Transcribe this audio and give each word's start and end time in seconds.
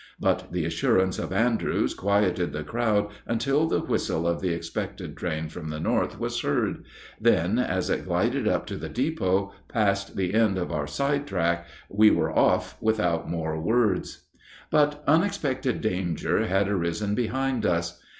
But 0.19 0.51
the 0.51 0.65
assurance 0.65 1.19
of 1.19 1.31
Andrews 1.31 1.93
quieted 1.93 2.53
the 2.53 2.63
crowd 2.63 3.09
until 3.27 3.67
the 3.67 3.81
whistle 3.81 4.27
of 4.27 4.41
the 4.41 4.49
expected 4.49 5.15
train 5.15 5.47
from 5.47 5.69
the 5.69 5.79
north 5.79 6.19
was 6.19 6.41
heard; 6.41 6.85
then 7.19 7.59
as 7.59 7.87
it 7.91 8.05
glided 8.05 8.47
up 8.47 8.65
to 8.65 8.77
the 8.77 8.89
depot, 8.89 9.53
past 9.67 10.15
the 10.15 10.33
end 10.33 10.57
of 10.57 10.71
our 10.71 10.87
side 10.87 11.27
track, 11.27 11.67
we 11.87 12.09
were 12.09 12.35
off 12.35 12.81
without 12.81 13.29
more 13.29 13.61
words. 13.61 14.23
But 14.71 15.03
unexpected 15.05 15.81
danger 15.81 16.47
had 16.47 16.67
arisen 16.67 17.13
behind 17.13 17.63
us. 17.63 18.01